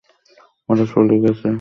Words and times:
ওরা 0.69 0.85
চলে 0.91 1.15
গেছে! 1.23 1.47